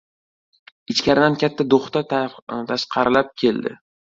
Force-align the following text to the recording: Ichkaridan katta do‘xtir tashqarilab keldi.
Ichkaridan 0.93 1.37
katta 1.45 1.67
do‘xtir 1.75 2.09
tashqarilab 2.73 3.31
keldi. 3.45 3.79